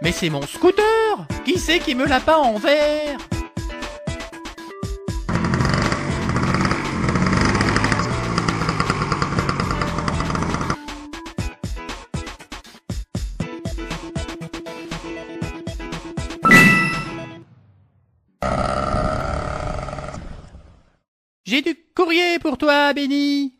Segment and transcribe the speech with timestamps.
[0.00, 0.84] Mais c'est mon scooter!
[1.44, 3.18] Qui c'est qui me l'a pas en verre?
[22.56, 23.54] Toi, Benny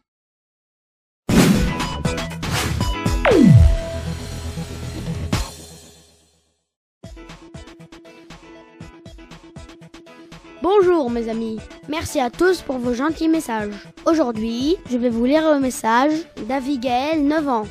[10.63, 13.75] Bonjour mes amis, merci à tous pour vos gentils messages.
[14.07, 16.13] Aujourd'hui, je vais vous lire le message
[16.47, 17.67] d'Avigaël, 9 ans.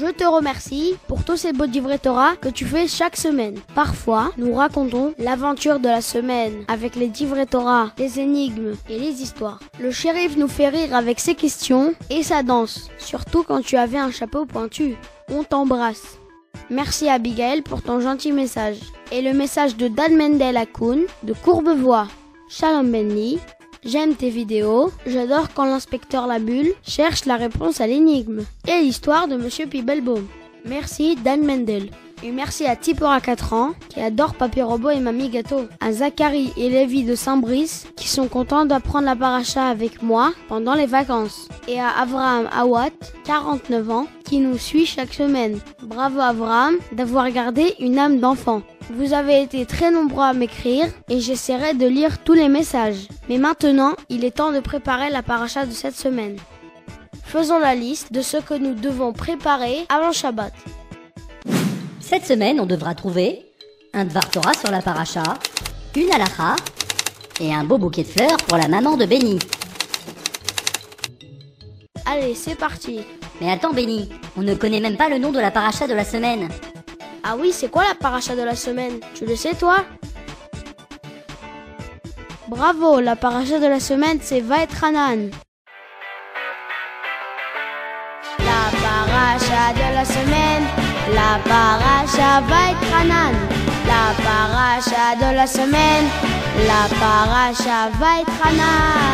[0.00, 2.00] Je te remercie pour tous ces beaux livrets
[2.40, 3.58] que tu fais chaque semaine.
[3.74, 9.20] Parfois, nous racontons l'aventure de la semaine avec les livrets Torah, les énigmes et les
[9.20, 9.60] histoires.
[9.78, 13.98] Le shérif nous fait rire avec ses questions et sa danse, surtout quand tu avais
[13.98, 14.94] un chapeau pointu.
[15.30, 16.18] On t'embrasse.
[16.70, 18.78] Merci Abigail pour ton gentil message.
[19.12, 22.08] Et le message de Dan Mendel Akoun de Courbevoie.
[22.48, 23.38] Shalom Benny.
[23.84, 24.92] J'aime tes vidéos.
[25.06, 28.44] J'adore quand l'inspecteur La Bulle cherche la réponse à l'énigme.
[28.68, 30.26] Et l'histoire de Monsieur Pibelbaum.
[30.66, 31.90] Merci Dan Mendel.
[32.22, 35.68] Et merci à Tipora 4 ans, qui adore Papy Robot et Mamie Gâteau.
[35.80, 40.74] À Zachary et Lévi de Saint-Brice, qui sont contents d'apprendre la paracha avec moi pendant
[40.74, 41.48] les vacances.
[41.66, 42.90] Et à Avraham Awat,
[43.24, 45.60] 49 ans, qui nous suit chaque semaine.
[45.82, 48.60] Bravo Avraham d'avoir gardé une âme d'enfant.
[48.92, 53.08] Vous avez été très nombreux à m'écrire et j'essaierai de lire tous les messages.
[53.30, 56.36] Mais maintenant, il est temps de préparer la paracha de cette semaine.
[57.24, 60.52] Faisons la liste de ce que nous devons préparer avant Shabbat.
[62.10, 63.46] Cette semaine, on devra trouver
[63.94, 65.22] un Dvar Torah sur la paracha,
[65.94, 66.56] une halakha
[67.38, 69.38] et un beau bouquet de fleurs pour la maman de Benny.
[72.04, 73.06] Allez, c'est parti.
[73.40, 76.04] Mais attends Benny, on ne connaît même pas le nom de la paracha de la
[76.04, 76.48] semaine.
[77.22, 78.98] Ah oui, c'est quoi la paracha de la semaine?
[79.14, 79.84] Tu le sais toi?
[82.48, 85.30] Bravo, la paracha de la semaine c'est Vaetranan.
[88.40, 90.66] La paracha de la semaine,
[91.14, 93.34] la paracha Vaetranan.
[93.86, 96.06] La paracha de la semaine,
[96.66, 99.10] la paracha Vaetranan.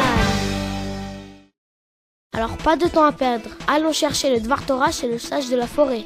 [2.36, 5.56] Alors pas de temps à perdre, allons chercher le Dvar Torah chez le sage de
[5.56, 6.04] la forêt.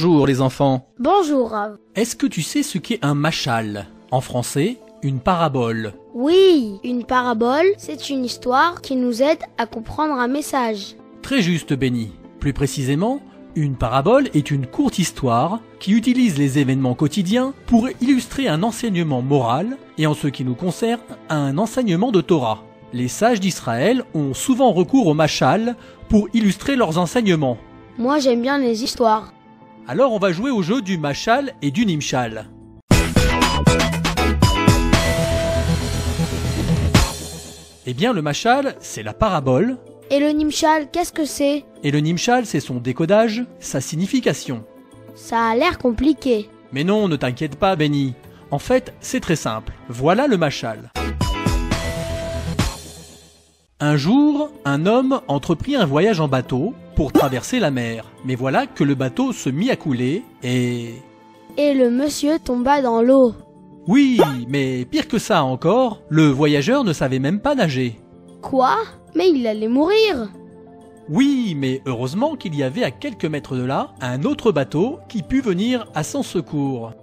[0.00, 1.56] Bonjour les enfants Bonjour.
[1.96, 3.88] Est-ce que tu sais ce qu'est un machal?
[4.12, 5.92] En français, une parabole.
[6.14, 10.94] Oui, une parabole, c'est une histoire qui nous aide à comprendre un message.
[11.20, 12.12] Très juste, Benny.
[12.38, 13.20] Plus précisément,
[13.56, 19.20] une parabole est une courte histoire qui utilise les événements quotidiens pour illustrer un enseignement
[19.20, 22.62] moral et en ce qui nous concerne, un enseignement de Torah.
[22.92, 25.74] Les sages d'Israël ont souvent recours au machal
[26.08, 27.58] pour illustrer leurs enseignements.
[27.98, 29.32] Moi j'aime bien les histoires.
[29.90, 32.46] Alors on va jouer au jeu du machal et du nimshal.
[37.86, 39.78] Eh bien le machal, c'est la parabole,
[40.10, 41.64] Et le Nimshal, qu'est-ce que c'est?
[41.82, 44.62] Et le nimshal, c'est son décodage, sa signification.
[45.14, 46.50] Ça a l'air compliqué.
[46.72, 48.14] Mais non, ne t'inquiète pas, Benny.
[48.50, 49.72] En fait, c'est très simple.
[49.88, 50.90] Voilà le machal.
[53.80, 58.06] Un jour, un homme entreprit un voyage en bateau pour traverser la mer.
[58.24, 60.94] Mais voilà que le bateau se mit à couler et...
[61.56, 63.34] Et le monsieur tomba dans l'eau.
[63.86, 68.00] Oui, mais pire que ça encore, le voyageur ne savait même pas nager.
[68.42, 68.74] Quoi?
[69.14, 70.28] Mais il allait mourir.
[71.08, 75.22] Oui, mais heureusement qu'il y avait à quelques mètres de là un autre bateau qui
[75.22, 76.94] put venir à son secours.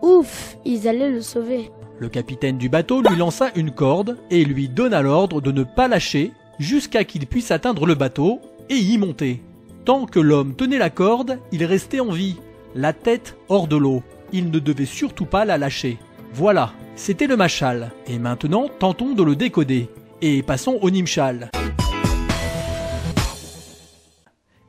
[0.00, 1.70] Ouf, ils allaient le sauver.
[1.98, 5.86] Le capitaine du bateau lui lança une corde et lui donna l'ordre de ne pas
[5.86, 9.42] lâcher jusqu'à qu'il puisse atteindre le bateau et y monter.
[9.84, 12.36] Tant que l'homme tenait la corde, il restait en vie,
[12.74, 14.02] la tête hors de l'eau.
[14.32, 15.98] Il ne devait surtout pas la lâcher.
[16.32, 17.92] Voilà, c'était le machal.
[18.08, 19.88] Et maintenant, tentons de le décoder.
[20.20, 21.50] Et passons au nimshal.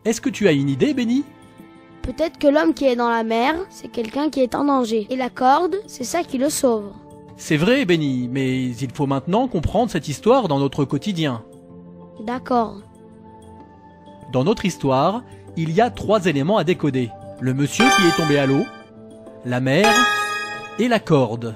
[0.04, 1.24] Est-ce que tu as une idée, Benny?
[2.04, 5.08] Peut-être que l'homme qui est dans la mer, c'est quelqu'un qui est en danger.
[5.10, 6.92] Et la corde, c'est ça qui le sauve.
[7.38, 11.44] C'est vrai, Benny, mais il faut maintenant comprendre cette histoire dans notre quotidien.
[12.26, 12.82] D'accord.
[14.32, 15.24] Dans notre histoire,
[15.58, 17.10] il y a trois éléments à décoder.
[17.42, 18.64] Le monsieur qui est tombé à l'eau,
[19.44, 19.94] la mer
[20.80, 21.56] et la corde.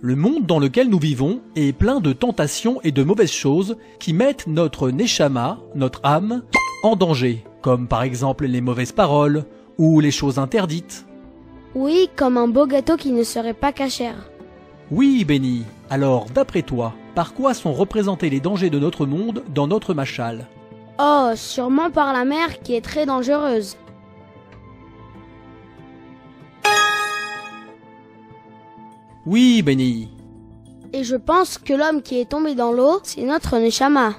[0.00, 4.14] Le monde dans lequel nous vivons est plein de tentations et de mauvaises choses qui
[4.14, 6.42] mettent notre neshama, notre âme,
[6.82, 9.44] en danger, comme par exemple les mauvaises paroles
[9.78, 11.06] ou les choses interdites.
[11.74, 14.28] Oui, comme un beau gâteau qui ne serait pas cachère.
[14.90, 15.64] Oui, Benny.
[15.88, 20.46] Alors, d'après toi, par quoi sont représentés les dangers de notre monde dans notre machal?
[20.98, 23.76] Oh, sûrement par la mer qui est très dangereuse.
[29.24, 30.08] Oui, Benny.
[30.92, 34.14] Et je pense que l'homme qui est tombé dans l'eau, c'est notre Neshama.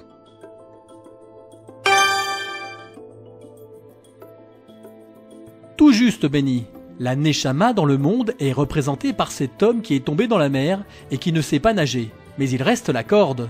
[5.78, 6.66] Tout juste, Benny.
[7.00, 10.50] La Neshama dans le monde est représentée par cet homme qui est tombé dans la
[10.50, 12.12] mer et qui ne sait pas nager.
[12.38, 13.50] Mais il reste la corde.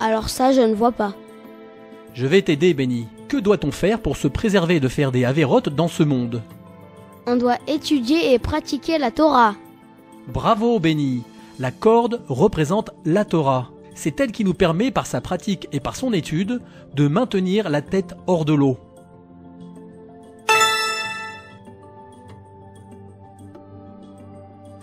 [0.00, 1.14] Alors ça, je ne vois pas.
[2.14, 3.06] Je vais t'aider, Benny.
[3.28, 6.42] Que doit-on faire pour se préserver de faire des avérotes dans ce monde?
[7.26, 9.54] On doit étudier et pratiquer la Torah.
[10.28, 11.22] Bravo, Benny.
[11.58, 13.70] La corde représente la Torah.
[13.94, 16.62] C'est elle qui nous permet, par sa pratique et par son étude,
[16.94, 18.78] de maintenir la tête hors de l'eau.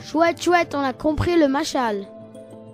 [0.10, 2.08] Chouette, chouette, on a compris le machal.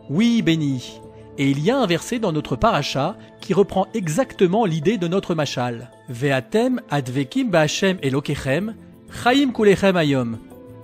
[0.07, 1.01] Oui, Benny.
[1.39, 5.33] Et il y a un verset dans notre paracha qui reprend exactement l'idée de notre
[5.33, 5.89] machal.
[6.09, 8.75] Ve'atem advekim ba'Hashem elokechem,
[9.23, 10.37] chaim kulechem ayom.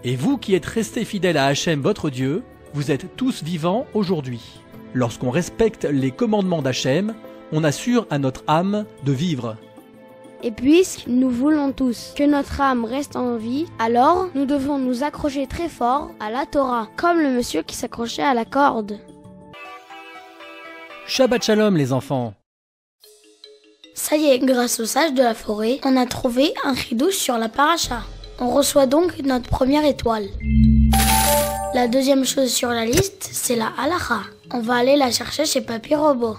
[0.03, 2.41] Et vous qui êtes restés fidèles à Hachem votre Dieu,
[2.73, 4.41] vous êtes tous vivants aujourd'hui.
[4.95, 7.13] Lorsqu'on respecte les commandements d'Hachem,
[7.51, 9.55] on assure à notre âme de vivre.
[10.41, 15.03] Et puisque nous voulons tous que notre âme reste en vie, alors nous devons nous
[15.03, 18.99] accrocher très fort à la Torah, comme le monsieur qui s'accrochait à la corde.
[21.07, 22.33] Shabbat Shalom les enfants
[23.95, 27.37] Ça y est, grâce au sage de la forêt, on a trouvé un ridouche sur
[27.37, 28.03] la paracha.
[28.39, 30.29] On reçoit donc notre première étoile.
[31.73, 34.21] La deuxième chose sur la liste, c'est la halacha.
[34.51, 36.37] On va aller la chercher chez Papy Robot.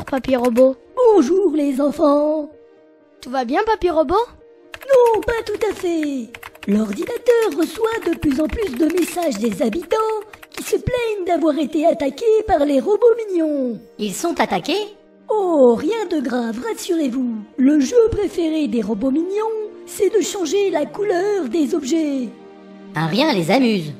[0.00, 0.76] Bonjour Papy Robot.
[0.96, 2.48] Bonjour les enfants.
[3.20, 4.14] Tout va bien Papy Robot?
[4.14, 6.30] Non, pas tout à fait.
[6.66, 9.96] L'ordinateur reçoit de plus en plus de messages des habitants
[10.48, 13.78] qui se plaignent d'avoir été attaqués par les robots mignons.
[13.98, 14.96] Ils sont attaqués?
[15.28, 17.34] Oh, rien de grave, rassurez-vous.
[17.58, 22.28] Le jeu préféré des robots mignons, c'est de changer la couleur des objets.
[22.94, 23.92] Un rien les amuse.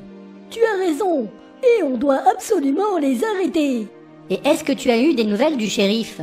[0.49, 1.29] Tu as raison,
[1.61, 3.87] et on doit absolument les arrêter.
[4.29, 6.21] Et est-ce que tu as eu des nouvelles du shérif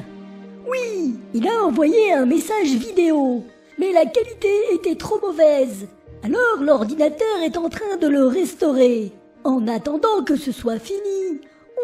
[0.67, 3.45] Oui, il a envoyé un message vidéo,
[3.79, 5.89] mais la qualité était trop mauvaise.
[6.23, 9.13] Alors l'ordinateur est en train de le restaurer.
[9.45, 11.41] En attendant que ce soit fini,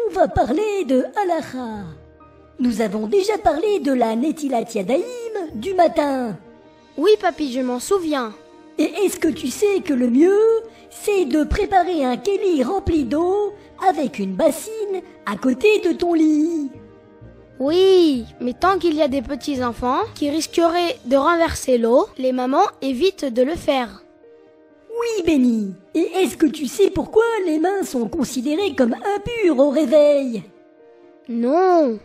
[0.07, 1.85] on va parler de Halacha.
[2.59, 5.03] Nous avons déjà parlé de la Netilat Yadayim
[5.55, 6.37] du matin.
[6.97, 8.33] Oui Papy, je m'en souviens.
[8.77, 10.41] Et est-ce que tu sais que le mieux,
[10.89, 13.53] c'est de préparer un kéli rempli d'eau
[13.87, 16.69] avec une bassine à côté de ton lit?
[17.59, 22.33] Oui, mais tant qu'il y a des petits enfants qui risqueraient de renverser l'eau, les
[22.33, 24.03] mamans évitent de le faire.
[24.89, 25.73] Oui, Benny.
[25.93, 30.43] Et est-ce que tu sais pourquoi les mains sont considérées comme impures au réveil?
[31.29, 31.97] Non.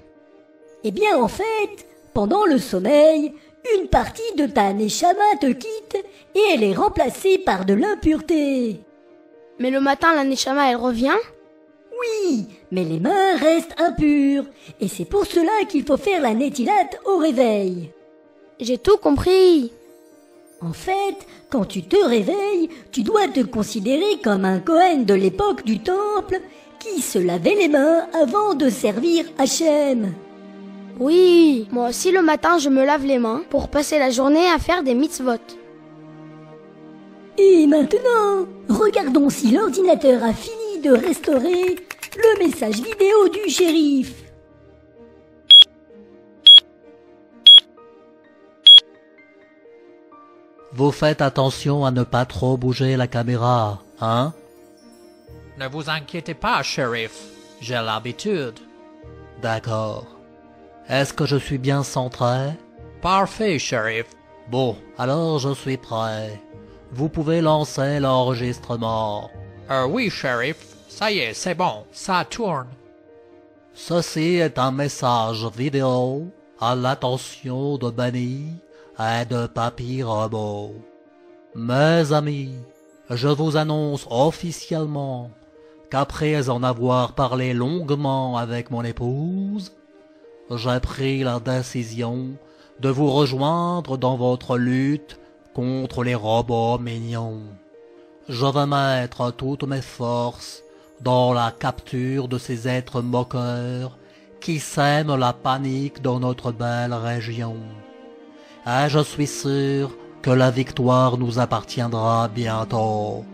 [0.85, 3.33] Eh bien, en fait, pendant le sommeil,
[3.77, 8.81] une partie de ta neshama te quitte et elle est remplacée par de l'impureté.
[9.59, 11.21] Mais le matin, la Neshama, elle revient?
[12.01, 14.47] Oui, mais les mains restent impures
[14.81, 17.93] et c'est pour cela qu'il faut faire la netilat au réveil.
[18.59, 19.71] J'ai tout compris.
[20.63, 25.65] En fait, quand tu te réveilles, tu dois te considérer comme un Cohen de l'époque
[25.65, 26.41] du temple
[26.79, 30.15] qui se lavait les mains avant de servir Hachem.
[31.01, 34.59] Oui, moi aussi le matin, je me lave les mains pour passer la journée à
[34.59, 35.41] faire des mitzvot.
[37.39, 41.77] Et maintenant, regardons si l'ordinateur a fini de restaurer
[42.17, 44.13] le message vidéo du shérif.
[50.73, 54.35] Vous faites attention à ne pas trop bouger la caméra, hein?
[55.59, 57.13] Ne vous inquiétez pas, shérif.
[57.63, 58.59] J'ai l'habitude.
[59.41, 60.20] D'accord.
[60.91, 62.49] Est-ce que je suis bien centré?
[63.01, 64.07] Parfait, shérif.
[64.51, 66.43] Bon, alors je suis prêt.
[66.91, 69.31] Vous pouvez lancer l'enregistrement.
[69.71, 70.57] Euh, oui, shérif.
[70.89, 72.67] Ça y est, c'est bon, ça tourne.
[73.73, 76.27] Ceci est un message vidéo
[76.61, 78.57] à l'attention de Benny
[78.99, 80.75] et de Papy Robot.
[81.55, 82.57] Mes amis,
[83.09, 85.31] je vous annonce officiellement
[85.89, 89.73] qu'après en avoir parlé longuement avec mon épouse,
[90.57, 92.31] j'ai pris la décision
[92.81, 95.19] de vous rejoindre dans votre lutte
[95.55, 97.43] contre les robots mignons.
[98.29, 100.63] Je vais mettre toutes mes forces
[101.01, 103.97] dans la capture de ces êtres moqueurs
[104.41, 107.57] qui sèment la panique dans notre belle région.
[108.67, 109.91] Et je suis sûr
[110.23, 113.25] que la victoire nous appartiendra bientôt.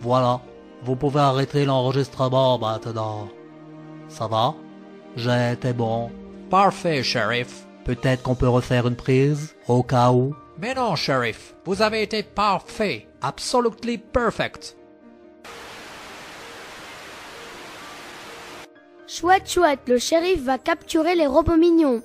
[0.00, 0.40] Voilà,
[0.82, 3.28] vous pouvez arrêter l'enregistrement maintenant.
[4.08, 4.54] Ça va?
[5.16, 6.10] J'ai été bon.
[6.50, 7.66] Parfait, shérif.
[7.84, 10.34] Peut-être qu'on peut refaire une prise, au cas où.
[10.58, 14.76] Mais non, shérif, vous avez été parfait, absolutely perfect.
[19.08, 22.02] Chouette, chouette, le shérif va capturer les robots mignons.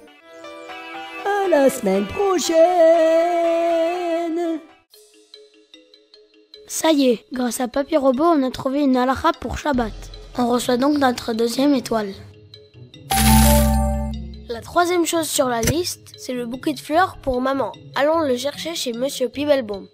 [1.25, 2.59] À la semaine prochaine
[6.67, 9.93] Ça y est, grâce à Papy Robot, on a trouvé une halakha pour Shabbat.
[10.37, 12.13] On reçoit donc notre deuxième étoile.
[14.61, 17.71] La troisième chose sur la liste, c'est le bouquet de fleurs pour maman.
[17.95, 19.87] Allons le chercher chez Monsieur Pibelbaum.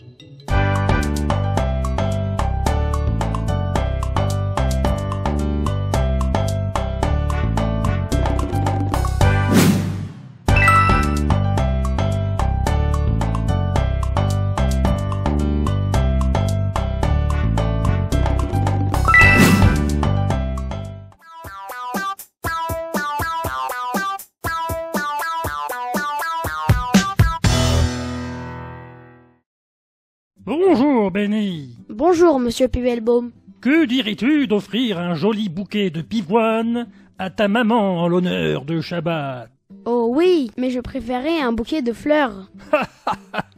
[31.18, 31.76] Benny.
[31.90, 33.32] Bonjour, Monsieur Pibelbaum.
[33.60, 39.50] Que dirais-tu d'offrir un joli bouquet de pivoine à ta maman en l'honneur de Shabbat?
[39.86, 42.52] Oh oui, mais je préférais un bouquet de fleurs.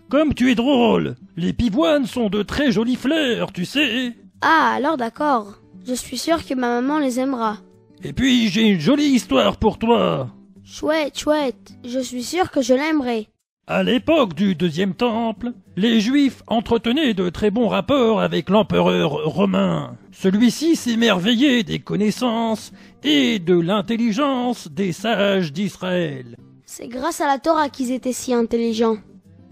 [0.10, 4.96] Comme tu es drôle Les pivoines sont de très jolies fleurs, tu sais Ah, alors
[4.96, 5.60] d'accord.
[5.86, 7.58] Je suis sûre que ma maman les aimera.
[8.06, 10.30] Et puis j'ai une jolie histoire pour toi
[10.64, 11.74] Chouette, chouette.
[11.84, 13.28] Je suis sûre que je l'aimerai.
[13.72, 19.96] À l'époque du deuxième temple, les Juifs entretenaient de très bons rapports avec l'empereur romain.
[20.12, 22.72] Celui-ci s'émerveillait des connaissances
[23.04, 26.36] et de l'intelligence des sages d'Israël.
[26.66, 28.98] C'est grâce à la Torah qu'ils étaient si intelligents.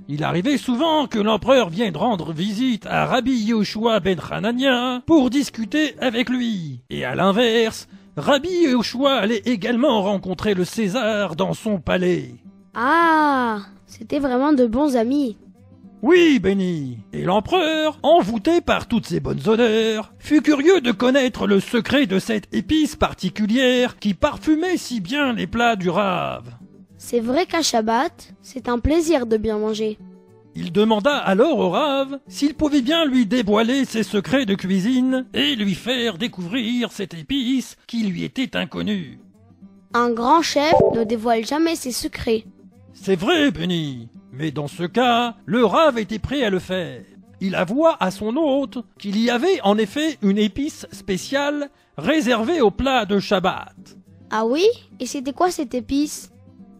[0.08, 5.94] Il arrivait souvent que l'empereur vienne rendre visite à Rabbi Yoshua ben Hanania pour discuter
[6.02, 6.82] avec lui.
[6.90, 12.34] Et à l'inverse, Rabbi Yoshua allait également rencontrer le César dans son palais.
[12.80, 15.36] Ah, c'était vraiment de bons amis.
[16.04, 17.00] Oui, Benny.
[17.12, 22.20] Et l'empereur, envoûté par toutes ces bonnes odeurs, fut curieux de connaître le secret de
[22.20, 26.54] cette épice particulière qui parfumait si bien les plats du rave.
[27.00, 29.98] C'est vrai qu'à Shabbat, c'est un plaisir de bien manger.
[30.54, 35.56] Il demanda alors au rave s'il pouvait bien lui dévoiler ses secrets de cuisine et
[35.56, 39.20] lui faire découvrir cette épice qui lui était inconnue.
[39.96, 42.46] Un grand chef ne dévoile jamais ses secrets.
[43.02, 44.10] C'est vrai, Benny.
[44.32, 47.02] Mais dans ce cas, le rave était prêt à le faire.
[47.40, 52.72] Il avoua à son hôte qu'il y avait en effet une épice spéciale réservée au
[52.72, 53.76] plat de Shabbat.
[54.30, 54.66] Ah oui?
[55.00, 56.32] Et c'était quoi cette épice?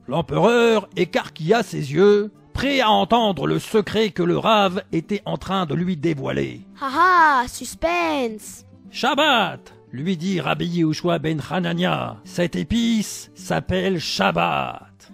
[0.08, 5.66] L'empereur écarquilla ses yeux, prêt à entendre le secret que le rave était en train
[5.66, 6.62] de lui dévoiler.
[6.82, 12.18] Haha, suspense Shabbat lui dit Rabbi Yehoshua ben Hanania.
[12.24, 15.12] Cette épice s'appelle Shabbat.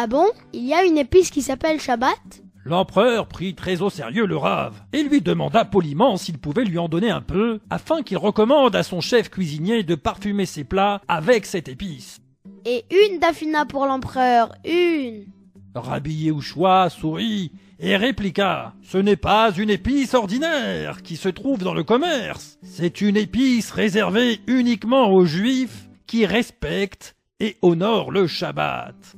[0.00, 0.26] Ah bon?
[0.52, 2.44] Il y a une épice qui s'appelle Shabbat?
[2.64, 6.88] L'empereur prit très au sérieux le rave et lui demanda poliment s'il pouvait lui en
[6.88, 11.46] donner un peu afin qu'il recommande à son chef cuisinier de parfumer ses plats avec
[11.46, 12.20] cette épice.
[12.64, 15.26] Et une dafina pour l'empereur, une
[15.74, 17.50] Rabbi Yehoshua sourit
[17.80, 23.00] et répliqua Ce n'est pas une épice ordinaire qui se trouve dans le commerce, c'est
[23.00, 29.17] une épice réservée uniquement aux juifs qui respectent et honorent le Shabbat.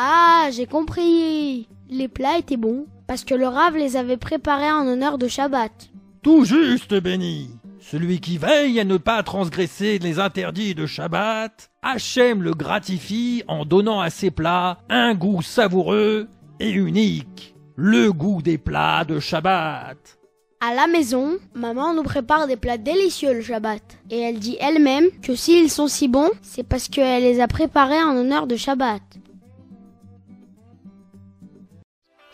[0.00, 4.86] Ah, j'ai compris Les plats étaient bons, parce que le rave les avait préparés en
[4.86, 5.72] honneur de Shabbat.
[6.22, 7.50] Tout juste, béni.
[7.80, 13.64] Celui qui veille à ne pas transgresser les interdits de Shabbat, Hachem le gratifie en
[13.64, 16.28] donnant à ses plats un goût savoureux
[16.60, 19.96] et unique, le goût des plats de Shabbat.
[20.60, 23.82] À la maison, maman nous prépare des plats délicieux le Shabbat.
[24.10, 28.00] Et elle dit elle-même que s'ils sont si bons, c'est parce qu'elle les a préparés
[28.00, 29.02] en honneur de Shabbat.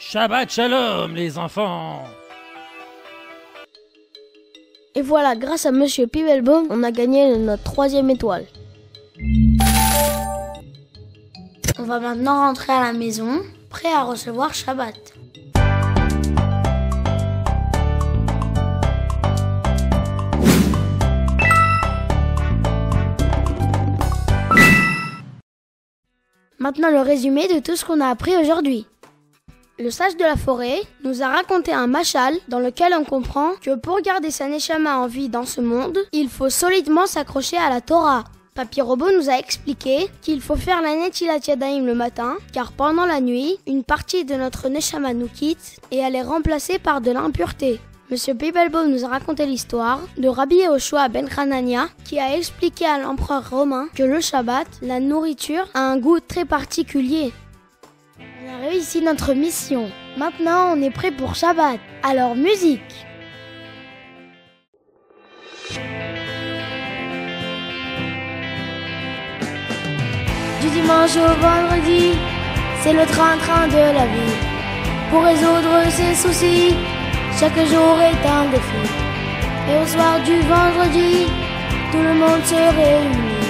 [0.07, 2.05] Shabbat Shalom, les enfants
[4.95, 8.45] Et voilà, grâce à Monsieur Pibelbaum, on a gagné notre troisième étoile.
[11.79, 15.15] On va maintenant rentrer à la maison, prêt à recevoir Shabbat.
[26.59, 28.87] Maintenant le résumé de tout ce qu'on a appris aujourd'hui.
[29.77, 33.75] Le sage de la forêt nous a raconté un machal dans lequel on comprend que
[33.75, 37.81] pour garder sa neshama en vie dans ce monde, il faut solidement s'accrocher à la
[37.81, 38.23] Torah.
[38.55, 43.05] Papy Robot nous a expliqué qu'il faut faire la Netilat Yadayim le matin, car pendant
[43.05, 47.11] la nuit, une partie de notre neshama nous quitte et elle est remplacée par de
[47.11, 47.81] l'impureté.
[48.13, 53.01] Monsieur Bibelbaum nous a raconté l'histoire de Rabbi Yehoshua ben Hanania qui a expliqué à
[53.01, 57.33] l'empereur romain que le Shabbat, la nourriture, a un goût très particulier.
[58.47, 59.91] On a réussi notre mission.
[60.19, 61.81] Maintenant, on est prêt pour Shabbat.
[62.03, 63.07] Alors, musique
[70.61, 72.19] Du dimanche au vendredi,
[72.83, 74.37] c'est le train-train de la vie.
[75.11, 76.75] Pour résoudre ses soucis,
[77.39, 78.85] chaque jour est un défi.
[79.71, 81.27] Et au soir du vendredi,
[81.93, 83.47] tout le monde se réunit.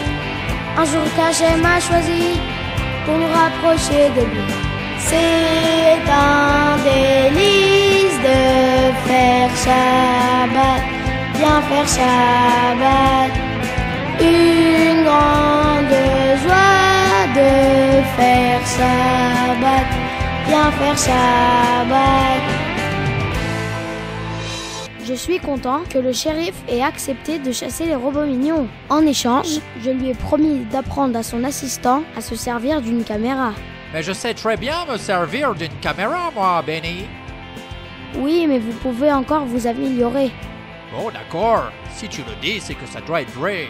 [0.76, 2.38] Un jour qu'Hachem m'a choisi
[3.04, 4.73] pour nous rapprocher de lui.
[5.06, 8.40] C'est un délice de
[9.06, 10.82] faire Shabbat,
[11.38, 13.32] bien faire Shabbat.
[14.20, 15.96] Une grande
[16.42, 19.88] joie de faire Shabbat,
[20.48, 22.42] bien faire Shabbat.
[25.06, 28.66] Je suis content que le shérif ait accepté de chasser les robots mignons.
[28.88, 33.52] En échange, je lui ai promis d'apprendre à son assistant à se servir d'une caméra.
[33.94, 37.04] Mais je sais très bien me servir d'une caméra, moi, Benny.
[38.16, 40.32] Oui, mais vous pouvez encore vous améliorer.
[40.90, 41.70] Bon, d'accord.
[41.92, 43.68] Si tu le dis, c'est que ça doit être vrai.